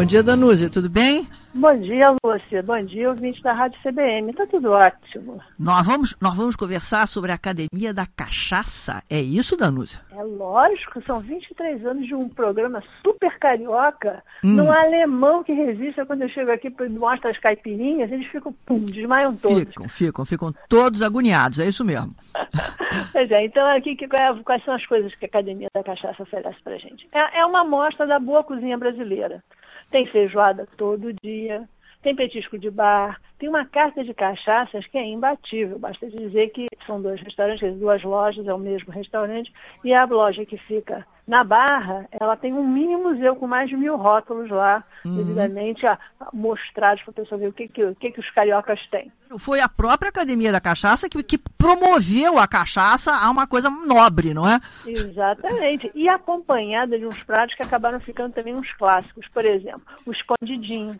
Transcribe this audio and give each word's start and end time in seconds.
Bom 0.00 0.06
dia, 0.06 0.22
Danúzia, 0.22 0.70
tudo 0.70 0.88
bem? 0.88 1.28
Bom 1.52 1.78
dia, 1.78 2.16
Lúcia. 2.24 2.62
Bom 2.62 2.82
dia, 2.86 3.10
ouvinte 3.10 3.42
da 3.42 3.52
Rádio 3.52 3.78
CBM. 3.82 4.32
Tá 4.32 4.46
tudo 4.46 4.70
ótimo. 4.70 5.38
Nós 5.58 5.86
vamos, 5.86 6.16
nós 6.18 6.34
vamos 6.34 6.56
conversar 6.56 7.06
sobre 7.06 7.32
a 7.32 7.34
Academia 7.34 7.92
da 7.92 8.06
Cachaça. 8.06 9.02
É 9.10 9.20
isso, 9.20 9.58
Danúzia? 9.58 10.00
É 10.12 10.22
lógico, 10.22 11.02
são 11.02 11.20
23 11.20 11.84
anos 11.84 12.06
de 12.06 12.14
um 12.14 12.30
programa 12.30 12.82
super 13.02 13.38
carioca. 13.38 14.22
Hum. 14.42 14.54
Num 14.54 14.72
alemão 14.72 15.44
que 15.44 15.52
resiste, 15.52 16.02
quando 16.06 16.22
eu 16.22 16.30
chego 16.30 16.50
aqui 16.50 16.74
e 16.80 16.88
mostro 16.88 17.28
as 17.28 17.38
caipirinhas, 17.38 18.10
eles 18.10 18.26
ficam, 18.28 18.54
pum, 18.64 18.78
desmaiam 18.78 19.36
todos. 19.36 19.58
Ficam, 19.58 19.86
ficam, 19.86 20.24
ficam 20.24 20.54
todos 20.66 21.02
agoniados, 21.02 21.58
é 21.58 21.66
isso 21.66 21.84
mesmo. 21.84 22.14
pois 23.12 23.30
é, 23.30 23.44
então 23.44 23.66
aqui 23.76 23.98
quais 24.08 24.64
são 24.64 24.72
as 24.72 24.86
coisas 24.86 25.14
que 25.16 25.26
a 25.26 25.28
Academia 25.28 25.68
da 25.74 25.84
Cachaça 25.84 26.22
oferece 26.22 26.56
pra 26.64 26.78
gente? 26.78 27.06
É, 27.12 27.40
é 27.40 27.44
uma 27.44 27.60
amostra 27.60 28.06
da 28.06 28.18
boa 28.18 28.42
cozinha 28.42 28.78
brasileira. 28.78 29.44
Tem 29.90 30.06
feijoada 30.06 30.66
todo 30.76 31.12
dia, 31.22 31.68
tem 32.02 32.14
petisco 32.14 32.58
de 32.58 32.70
bar, 32.70 33.20
tem 33.40 33.48
uma 33.48 33.64
carta 33.64 34.04
de 34.04 34.12
cachaças 34.12 34.86
que 34.86 34.98
é 34.98 35.04
imbatível. 35.04 35.78
Basta 35.78 36.06
dizer 36.10 36.50
que 36.50 36.66
são 36.86 37.00
dois 37.00 37.18
restaurantes, 37.22 37.74
duas 37.78 38.02
lojas, 38.04 38.46
é 38.46 38.52
o 38.52 38.58
mesmo 38.58 38.92
restaurante, 38.92 39.50
e 39.82 39.94
a 39.94 40.04
loja 40.04 40.44
que 40.44 40.58
fica 40.58 41.06
na 41.26 41.42
Barra, 41.44 42.06
ela 42.10 42.36
tem 42.36 42.52
um 42.52 42.66
mini 42.66 42.96
museu 42.96 43.36
com 43.36 43.46
mais 43.46 43.70
de 43.70 43.76
mil 43.76 43.96
rótulos 43.96 44.50
lá, 44.50 44.84
uhum. 45.04 45.16
devidamente 45.16 45.86
ah, 45.86 45.96
mostrados 46.32 47.02
para 47.04 47.12
a 47.12 47.14
pessoa 47.14 47.38
ver 47.38 47.48
o 47.48 47.52
que, 47.52 47.68
que, 47.68 47.84
o 47.84 47.94
que, 47.94 48.10
que 48.10 48.20
os 48.20 48.28
cariocas 48.30 48.80
têm. 48.90 49.12
Foi 49.38 49.60
a 49.60 49.68
própria 49.68 50.08
Academia 50.08 50.50
da 50.50 50.60
Cachaça 50.60 51.08
que, 51.08 51.22
que 51.22 51.38
promoveu 51.38 52.36
a 52.36 52.48
cachaça 52.48 53.14
a 53.14 53.30
uma 53.30 53.46
coisa 53.46 53.70
nobre, 53.70 54.34
não 54.34 54.46
é? 54.48 54.58
Exatamente. 54.84 55.88
E 55.94 56.08
acompanhada 56.08 56.98
de 56.98 57.06
uns 57.06 57.22
pratos 57.22 57.54
que 57.54 57.62
acabaram 57.62 58.00
ficando 58.00 58.34
também 58.34 58.54
uns 58.54 58.70
clássicos. 58.72 59.28
Por 59.28 59.46
exemplo, 59.46 59.82
o 60.04 60.10
escondidinho 60.10 60.98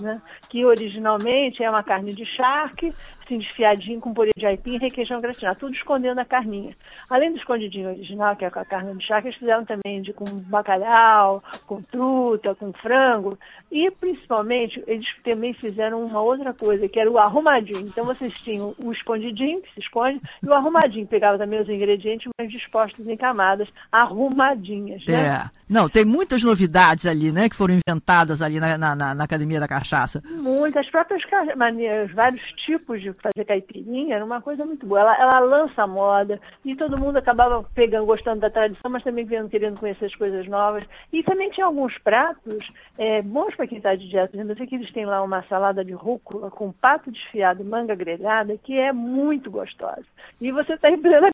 né? 0.00 0.20
que 0.48 0.64
originalmente 0.64 1.62
é 1.62 1.70
uma 1.70 1.82
carne 1.82 2.14
de 2.14 2.24
charque, 2.24 2.92
assim, 3.26 3.38
desfiadinho 3.38 4.00
com 4.00 4.14
purê 4.14 4.30
de 4.36 4.46
aipim 4.46 4.76
e 4.76 4.78
requeijão 4.78 5.20
gratinado, 5.20 5.58
tudo 5.58 5.74
escondendo 5.74 6.20
a 6.20 6.24
carninha. 6.24 6.74
Além 7.10 7.32
do 7.32 7.38
escondidinho 7.38 7.90
original, 7.90 8.36
que 8.36 8.44
é 8.44 8.50
com 8.50 8.60
a 8.60 8.64
carne 8.64 8.96
de 8.96 9.04
charque, 9.04 9.28
eles 9.28 9.38
fizeram 9.38 9.64
também 9.64 10.00
de, 10.02 10.12
com 10.12 10.24
bacalhau, 10.24 11.42
com 11.66 11.82
truta, 11.82 12.54
com 12.54 12.72
frango, 12.72 13.38
e 13.70 13.90
principalmente 13.90 14.82
eles 14.86 15.06
também 15.24 15.52
fizeram 15.52 16.04
uma 16.04 16.20
outra 16.20 16.54
coisa, 16.54 16.88
que 16.88 16.98
era 16.98 17.10
o 17.10 17.18
arrumadinho. 17.18 17.80
Então 17.80 18.04
vocês 18.04 18.32
tinham 18.40 18.74
o 18.78 18.92
escondidinho, 18.92 19.60
que 19.60 19.74
se 19.74 19.80
esconde, 19.80 20.20
e 20.42 20.48
o 20.48 20.54
arrumadinho, 20.54 21.06
pegava 21.06 21.38
também 21.38 21.60
os 21.60 21.68
ingredientes, 21.68 22.30
mas 22.38 22.50
dispostos 22.50 23.06
em 23.06 23.16
camadas 23.16 23.68
arrumadinhas. 23.90 25.04
Né? 25.06 25.14
É. 25.14 25.44
Não, 25.68 25.88
tem 25.88 26.04
muitas 26.04 26.42
novidades 26.42 27.06
ali, 27.06 27.32
né, 27.32 27.48
que 27.48 27.56
foram 27.56 27.74
inventadas 27.74 28.40
ali 28.40 28.60
na, 28.60 28.78
na, 28.78 29.14
na 29.14 29.24
Academia 29.24 29.58
da 29.58 29.66
Cachaça. 29.86 30.20
Muitas, 30.28 30.90
próprias 30.90 31.22
maneiras, 31.56 32.10
vários 32.12 32.42
tipos 32.64 33.00
de 33.00 33.12
fazer 33.12 33.44
caipirinha, 33.44 34.16
era 34.16 34.24
uma 34.24 34.40
coisa 34.40 34.64
muito 34.64 34.84
boa. 34.84 35.00
Ela, 35.00 35.16
ela 35.16 35.38
lança 35.38 35.84
a 35.84 35.86
moda 35.86 36.40
e 36.64 36.74
todo 36.74 36.98
mundo 36.98 37.16
acabava 37.16 37.64
pegando, 37.74 38.04
gostando 38.04 38.40
da 38.40 38.50
tradição, 38.50 38.90
mas 38.90 39.04
também 39.04 39.24
vendo, 39.24 39.48
querendo 39.48 39.78
conhecer 39.78 40.06
as 40.06 40.14
coisas 40.16 40.46
novas. 40.48 40.84
E 41.12 41.22
também 41.22 41.50
tinha 41.50 41.66
alguns 41.66 41.96
pratos 41.98 42.68
é, 42.98 43.22
bons 43.22 43.54
para 43.54 43.66
quem 43.66 43.78
está 43.78 43.94
de 43.94 44.08
dieta. 44.08 44.36
Eu 44.36 44.56
sei 44.56 44.66
que 44.66 44.74
eles 44.74 44.92
têm 44.92 45.06
lá 45.06 45.22
uma 45.22 45.42
salada 45.44 45.84
de 45.84 45.92
rúcula 45.92 46.50
com 46.50 46.72
pato 46.72 47.12
desfiado 47.12 47.62
e 47.62 47.64
manga 47.64 47.94
grelhada, 47.94 48.58
que 48.64 48.76
é 48.76 48.92
muito 48.92 49.50
gostosa. 49.50 50.04
E 50.40 50.50
você 50.50 50.74
está 50.74 50.90
em 50.90 50.98
plena 50.98 51.30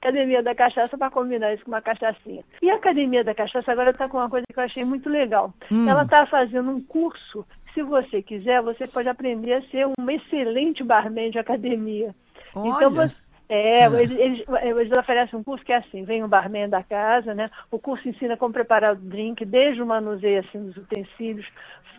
academia 0.00 0.42
da 0.42 0.54
cachaça 0.54 0.98
para 0.98 1.10
combinar 1.10 1.54
isso 1.54 1.64
com 1.64 1.70
uma 1.70 1.80
cachaçinha. 1.80 2.42
E 2.60 2.70
a 2.70 2.74
academia 2.74 3.22
da 3.22 3.34
cachaça 3.34 3.70
agora 3.70 3.90
está 3.90 4.08
com 4.08 4.18
uma 4.18 4.28
coisa 4.28 4.46
que 4.52 4.58
eu 4.58 4.64
achei 4.64 4.84
muito 4.84 5.08
legal. 5.08 5.54
Hum. 5.70 5.88
Ela 5.88 6.02
está 6.02 6.26
fazendo 6.26 6.70
um 6.70 6.80
curso 6.80 7.46
se 7.74 7.82
você 7.82 8.22
quiser, 8.22 8.62
você 8.62 8.86
pode 8.86 9.08
aprender 9.08 9.54
a 9.54 9.62
ser 9.62 9.86
um 9.86 10.10
excelente 10.10 10.82
barman 10.82 11.30
de 11.30 11.38
academia. 11.38 12.14
Olha. 12.54 12.68
Então 12.68 12.90
você 12.90 13.14
é, 13.52 13.80
é. 13.80 13.86
Eles, 13.86 14.18
eles, 14.18 14.44
eles, 14.62 14.98
oferecem 14.98 15.38
um 15.38 15.42
curso 15.42 15.62
que 15.62 15.72
é 15.72 15.76
assim, 15.76 16.04
vem 16.04 16.24
um 16.24 16.28
barman 16.28 16.70
da 16.70 16.82
casa, 16.82 17.34
né? 17.34 17.50
O 17.70 17.78
curso 17.78 18.08
ensina 18.08 18.34
como 18.34 18.54
preparar 18.54 18.94
o 18.94 18.96
drink, 18.96 19.44
desde 19.44 19.82
o 19.82 19.86
manuseio 19.86 20.40
assim, 20.40 20.64
dos 20.64 20.76
utensílios, 20.78 21.46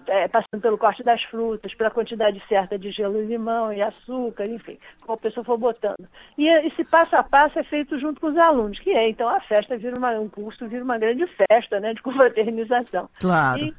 é, 0.07 0.27
passando 0.27 0.61
pelo 0.61 0.79
corte 0.79 1.03
das 1.03 1.21
frutas, 1.23 1.73
pela 1.75 1.91
quantidade 1.91 2.41
certa 2.49 2.77
de 2.77 2.89
gelo 2.89 3.21
e 3.21 3.25
limão 3.25 3.71
e 3.71 3.83
açúcar, 3.83 4.49
enfim, 4.49 4.79
como 5.01 5.13
a 5.13 5.21
pessoa 5.21 5.43
for 5.43 5.57
botando. 5.57 6.07
E 6.37 6.47
esse 6.65 6.83
passo 6.85 7.15
a 7.15 7.21
passo 7.21 7.59
é 7.59 7.63
feito 7.63 7.99
junto 7.99 8.19
com 8.19 8.27
os 8.27 8.37
alunos, 8.37 8.79
que 8.79 8.89
é, 8.89 9.07
então, 9.09 9.29
a 9.29 9.39
festa 9.41 9.77
vira 9.77 9.97
uma, 9.97 10.11
um 10.19 10.27
curso, 10.27 10.67
vira 10.67 10.83
uma 10.83 10.97
grande 10.97 11.27
festa, 11.27 11.79
né? 11.79 11.93
De 11.93 12.01
confraternização. 12.03 13.07
Claro. 13.19 13.59
E, 13.59 13.73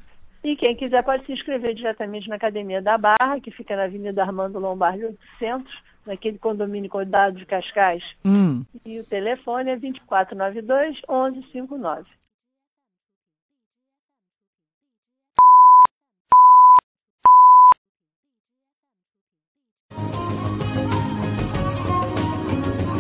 e 0.45 0.57
quem 0.57 0.77
quiser 0.77 1.03
pode 1.03 1.25
se 1.25 1.33
inscrever 1.33 1.75
diretamente 1.75 2.29
na 2.29 2.37
Academia 2.37 2.83
da 2.83 2.99
Barra, 2.99 3.41
que 3.41 3.51
fica 3.51 3.75
na 3.75 3.85
Avenida 3.85 4.23
Armando 4.23 4.59
Lombardi 4.59 5.07
800, 5.07 5.83
naquele 6.07 6.39
condomínio 6.39 6.91
cuidado 6.91 7.39
de 7.39 7.47
Cascais. 7.47 8.05
Hum. 8.25 8.63
E 8.85 9.01
o 9.01 9.05
telefone 9.05 9.71
é 9.71 9.77
2492 9.77 11.01
1159. 11.09 12.05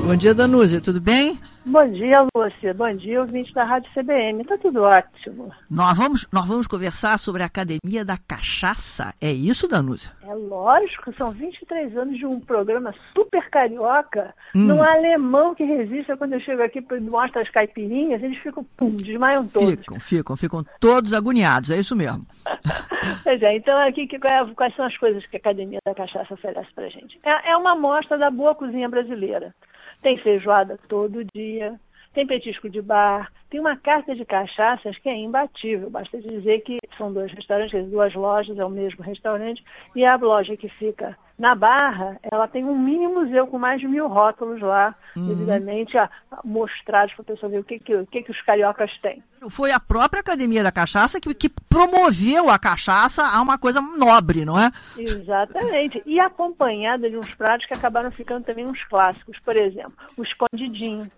Bom 0.04 0.14
dia, 0.16 0.34
Danúzia, 0.34 0.82
tudo 0.82 1.00
bem? 1.00 1.38
Bom 1.64 1.90
dia, 1.90 2.26
Lúcia. 2.36 2.74
Bom 2.74 2.94
dia, 2.94 3.22
ouvinte 3.22 3.54
da 3.54 3.64
Rádio 3.64 3.90
CBM. 3.94 4.44
Tá 4.44 4.58
tudo 4.58 4.82
ótimo. 4.82 5.50
Nós 5.70 5.96
vamos, 5.96 6.28
nós 6.30 6.46
vamos 6.46 6.66
conversar 6.66 7.18
sobre 7.18 7.42
a 7.42 7.46
Academia 7.46 8.04
da 8.04 8.18
Cachaça. 8.18 9.14
É 9.18 9.32
isso, 9.32 9.66
Danúzia? 9.66 10.12
É 10.22 10.34
lógico, 10.34 11.10
são 11.16 11.30
23 11.30 11.96
anos 11.96 12.18
de 12.18 12.26
um 12.26 12.38
programa 12.38 12.94
super 13.14 13.48
carioca, 13.48 14.34
hum. 14.54 14.66
num 14.66 14.82
alemão 14.82 15.54
que 15.54 15.64
resiste. 15.64 16.14
Quando 16.18 16.34
eu 16.34 16.40
chego 16.40 16.62
aqui 16.62 16.84
e 16.86 17.00
mostro 17.00 17.40
as 17.40 17.48
caipirinhas, 17.48 18.22
eles 18.22 18.38
ficam, 18.40 18.62
pum, 18.76 18.90
desmaiam 18.90 19.48
todos. 19.48 19.70
Ficam, 19.70 19.98
ficam, 19.98 20.36
ficam 20.36 20.64
todos 20.78 21.14
agoniados, 21.14 21.70
é 21.70 21.78
isso 21.78 21.96
mesmo. 21.96 22.26
pois 23.24 23.42
é, 23.42 23.56
então 23.56 23.74
aqui 23.88 24.06
quais 24.54 24.76
são 24.76 24.84
as 24.84 24.96
coisas 24.98 25.24
que 25.26 25.36
a 25.36 25.40
Academia 25.40 25.78
da 25.82 25.94
Cachaça 25.94 26.34
oferece 26.34 26.68
pra 26.74 26.90
gente? 26.90 27.18
É, 27.24 27.52
é 27.52 27.56
uma 27.56 27.72
amostra 27.72 28.18
da 28.18 28.30
boa 28.30 28.54
cozinha 28.54 28.88
brasileira. 28.88 29.54
Tem 30.02 30.16
feijoada 30.18 30.78
todo 30.88 31.24
dia, 31.34 31.78
tem 32.12 32.26
petisco 32.26 32.70
de 32.70 32.80
bar, 32.80 33.30
tem 33.50 33.60
uma 33.60 33.76
carta 33.76 34.14
de 34.14 34.24
cachaças 34.24 34.96
que 34.98 35.08
é 35.08 35.16
imbatível. 35.16 35.90
Basta 35.90 36.20
dizer 36.20 36.60
que 36.60 36.78
são 36.96 37.12
dois 37.12 37.32
restaurantes, 37.32 37.90
duas 37.90 38.14
lojas, 38.14 38.58
é 38.58 38.64
o 38.64 38.70
mesmo 38.70 39.02
restaurante, 39.02 39.64
e 39.94 40.04
a 40.04 40.16
loja 40.16 40.56
que 40.56 40.68
fica 40.68 41.16
na 41.36 41.54
Barra, 41.54 42.16
ela 42.22 42.46
tem 42.46 42.64
um 42.64 42.78
mini 42.78 43.08
museu 43.08 43.46
com 43.48 43.58
mais 43.58 43.80
de 43.80 43.88
mil 43.88 44.06
rótulos 44.06 44.60
lá, 44.60 44.94
uhum. 45.16 45.26
devidamente 45.26 45.98
ah, 45.98 46.08
mostrados 46.44 47.12
para 47.14 47.22
a 47.22 47.26
pessoa 47.26 47.50
ver 47.50 47.58
o 47.58 47.64
que, 47.64 47.80
que, 47.80 47.94
o 47.94 48.06
que, 48.06 48.22
que 48.22 48.30
os 48.30 48.40
cariocas 48.42 48.90
têm. 49.02 49.22
Foi 49.50 49.72
a 49.72 49.80
própria 49.80 50.20
Academia 50.20 50.62
da 50.62 50.70
Cachaça 50.70 51.20
que, 51.20 51.34
que 51.34 51.48
promoveu 51.48 52.48
a 52.48 52.58
cachaça 52.58 53.26
a 53.26 53.42
uma 53.42 53.58
coisa 53.58 53.80
nobre, 53.80 54.44
não 54.44 54.58
é? 54.58 54.70
Exatamente. 54.96 56.00
E 56.06 56.20
acompanhada 56.20 57.10
de 57.10 57.16
uns 57.16 57.34
pratos 57.34 57.66
que 57.66 57.74
acabaram 57.74 58.10
ficando 58.12 58.44
também 58.44 58.64
uns 58.64 58.82
clássicos. 58.84 59.36
Por 59.40 59.56
exemplo, 59.56 59.92
o 60.16 60.22
escondidinho 60.22 61.10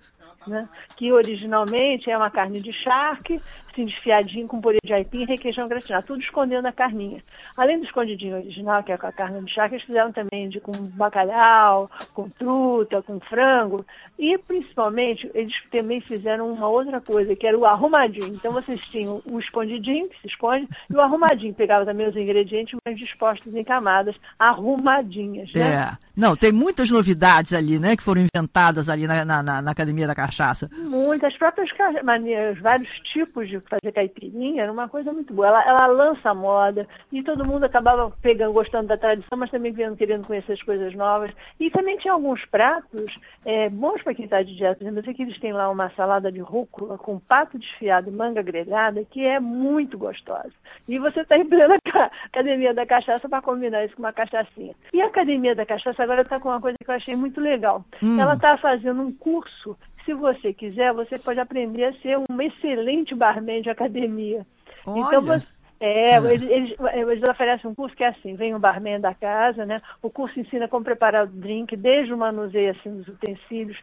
né? 0.47 0.69
que 0.97 1.13
originalmente 1.13 2.11
é 2.11 2.17
uma 2.17 2.31
carne 2.31 2.61
de 2.61 2.73
charque, 2.73 3.41
assim, 3.77 3.85
desfiadinho 3.85 4.49
com 4.49 4.61
purê 4.61 4.79
de 4.83 4.93
aipim 4.93 5.23
e 5.23 5.27
requeijão 5.27 5.69
gratinado, 5.69 6.07
tudo 6.07 6.23
escondendo 6.23 6.67
a 6.67 6.73
carninha. 6.73 7.23
Além 7.57 7.79
do 7.79 7.85
escondidinho 7.85 8.37
original, 8.37 8.83
que 8.83 8.93
é 8.93 8.97
com 8.97 9.07
a 9.07 9.13
carne 9.13 9.45
de 9.45 9.53
charque, 9.53 9.75
eles 9.75 9.87
fizeram 9.87 10.11
também 10.13 10.49
de, 10.49 10.61
com 10.61 10.73
bacalhau, 10.73 11.91
com 12.15 12.29
truta, 12.31 13.03
com 13.03 13.21
frango, 13.21 13.85
e 14.19 14.37
principalmente 14.39 15.31
eles 15.35 15.55
também 15.71 16.01
fizeram 16.01 16.53
uma 16.53 16.69
outra 16.69 17.01
coisa, 17.01 17.37
que 17.37 17.47
era 17.47 17.59
o 17.59 17.67
arrumadinho. 17.67 18.29
Então 18.29 18.53
vocês 18.53 18.81
tinham 18.89 19.21
o 19.31 19.39
escondidinho, 19.39 20.09
que 20.09 20.21
se 20.21 20.29
esconde, 20.29 20.67
e 20.91 20.95
o 20.95 21.01
arrumadinho, 21.01 21.55
pegava 21.55 21.85
também 21.85 22.09
os 22.09 22.17
ingredientes, 22.17 22.79
mas 22.85 22.99
dispostos 22.99 23.55
em 23.55 23.65
camadas 23.65 24.17
arrumadinhas. 24.39 25.53
Né? 25.53 25.61
É. 25.61 26.07
Não, 26.17 26.35
tem 26.35 26.51
muitas 26.51 26.91
novidades 26.91 27.53
ali, 27.53 27.79
né, 27.79 27.95
que 27.95 28.03
foram 28.03 28.23
inventadas 28.23 28.89
ali 28.89 29.07
na, 29.07 29.25
na, 29.25 29.43
na 29.43 29.71
Academia 29.71 30.07
da 30.07 30.15
cachaça? 30.15 30.71
Muitas, 30.73 31.37
próprias 31.37 31.69
maneiras, 32.03 32.59
vários 32.59 32.89
tipos 33.13 33.49
de 33.49 33.61
fazer 33.69 33.93
caipirinha, 33.93 34.63
era 34.63 34.73
uma 34.73 34.89
coisa 34.89 35.13
muito 35.13 35.33
boa. 35.33 35.49
Ela, 35.49 35.69
ela 35.69 35.87
lança 35.87 36.31
a 36.31 36.35
moda 36.35 36.87
e 37.13 37.23
todo 37.23 37.47
mundo 37.47 37.65
acabava 37.65 38.11
pegando, 38.23 38.53
gostando 38.53 38.89
da 38.89 38.97
tradição, 38.97 39.39
mas 39.39 39.51
também 39.51 39.73
vendo, 39.73 39.97
querendo 39.97 40.27
conhecer 40.27 40.53
as 40.53 40.63
coisas 40.63 40.95
novas. 40.95 41.31
E 41.59 41.71
também 41.71 41.97
tinha 41.99 42.13
alguns 42.13 42.45
pratos 42.47 43.19
é, 43.45 43.69
bons 43.69 44.03
para 44.03 44.15
quem 44.15 44.25
está 44.25 44.43
de 44.43 44.57
dieta. 44.57 44.85
Eu 44.85 45.03
sei 45.03 45.15
que 45.15 45.23
eles 45.23 45.39
têm 45.41 45.53
lá 45.53 45.69
uma 45.71 45.91
salada 45.91 46.31
de 46.31 46.41
rúcula 46.41 46.99
com 46.99 47.19
pato 47.19 47.59
desfiado 47.59 48.09
e 48.09 48.13
manga 48.13 48.43
grelhada, 48.43 49.05
que 49.05 49.25
é 49.25 49.39
muito 49.41 49.99
gostosa. 49.99 50.53
E 50.89 50.99
você 50.99 51.21
está 51.21 51.37
em 51.37 51.47
plena 51.47 51.77
academia 52.25 52.75
da 52.75 52.87
cachaça 52.87 53.29
para 53.29 53.43
combinar 53.43 53.85
isso 53.85 53.97
com 53.97 54.03
uma 54.03 54.13
cachaçinha. 54.13 54.75
E 54.93 55.01
a 55.01 55.07
academia 55.07 55.55
da 55.55 55.67
cachaça 55.67 56.03
agora 56.03 56.23
está 56.23 56.39
com 56.39 56.49
uma 56.49 56.61
coisa 56.61 56.77
que 56.83 56.91
eu 56.91 56.95
achei 56.95 57.17
muito 57.17 57.41
legal. 57.41 57.85
Hum. 58.03 58.21
Ela 58.21 58.35
está 58.35 58.57
fazendo 58.59 59.03
um 59.03 59.13
curso 59.13 59.77
se 60.07 60.15
você 60.15 60.55
quiser, 60.55 60.93
você 60.95 61.19
pode 61.19 61.39
aprender 61.39 61.85
a 61.85 61.93
ser 61.95 62.17
um 62.17 62.41
excelente 62.41 63.15
barman 63.15 63.61
de 63.61 63.69
academia. 63.69 64.47
Olha. 64.87 65.01
Então 65.01 65.21
você 65.21 65.47
É, 65.79 66.13
é. 66.13 66.17
Eles, 66.17 66.51
eles, 66.51 66.77
eles, 66.95 67.29
oferecem 67.29 67.71
um 67.71 67.75
curso 67.75 67.95
que 67.95 68.05
é 68.05 68.09
assim, 68.09 68.35
vem 68.35 68.55
o 68.55 68.59
barman 68.59 68.99
da 68.99 69.13
casa, 69.13 69.67
né? 69.67 69.83
O 70.01 70.09
curso 70.09 70.41
ensina 70.41 70.67
como 70.69 70.85
preparar 70.85 71.25
o 71.25 71.29
drink, 71.29 71.77
desde 71.77 72.15
o 72.15 72.17
manuseio 72.17 72.71
assim, 72.71 72.97
dos 72.97 73.09
utensílios, 73.09 73.77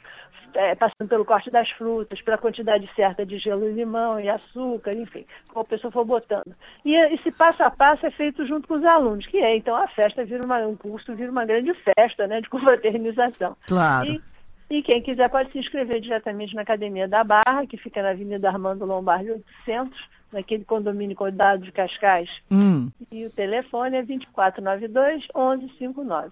é, 0.55 0.73
passando 0.75 1.07
pelo 1.07 1.25
corte 1.25 1.51
das 1.51 1.69
frutas, 1.71 2.21
pela 2.21 2.37
quantidade 2.37 2.89
certa 2.95 3.25
de 3.25 3.37
gelo 3.37 3.69
e 3.69 3.73
limão 3.73 4.19
e 4.19 4.29
açúcar, 4.29 4.95
enfim, 4.95 5.25
como 5.49 5.61
a 5.61 5.67
pessoa 5.67 5.91
for 5.91 6.05
botando. 6.05 6.55
E 6.83 6.95
esse 7.13 7.31
passo 7.31 7.61
a 7.63 7.69
passo 7.69 8.05
é 8.05 8.11
feito 8.11 8.45
junto 8.47 8.67
com 8.67 8.75
os 8.75 8.85
alunos, 8.85 9.27
que 9.27 9.37
é, 9.37 9.55
então 9.55 9.75
a 9.75 9.87
festa 9.87 10.25
vira 10.25 10.43
uma, 10.43 10.59
um 10.65 10.75
curso, 10.75 11.15
vira 11.15 11.31
uma 11.31 11.45
grande 11.45 11.73
festa, 11.95 12.27
né? 12.27 12.41
De 12.41 12.49
confraternização. 12.49 13.55
Claro. 13.67 14.07
E, 14.07 14.32
e 14.69 14.81
quem 14.81 15.01
quiser 15.01 15.29
pode 15.29 15.51
se 15.51 15.59
inscrever 15.59 16.01
diretamente 16.01 16.55
na 16.55 16.61
Academia 16.61 17.07
da 17.07 17.23
Barra, 17.23 17.65
que 17.67 17.77
fica 17.77 18.01
na 18.01 18.11
Avenida 18.11 18.49
Armando 18.49 18.85
Lombardi 18.85 19.31
800, 19.31 20.09
naquele 20.31 20.65
condomínio 20.65 21.15
Cuidado 21.15 21.63
de 21.63 21.71
Cascais. 21.71 22.29
Hum. 22.51 22.89
E 23.11 23.25
o 23.25 23.29
telefone 23.29 23.97
é 23.97 24.03
2492 24.03 25.27
1159. 25.35 26.31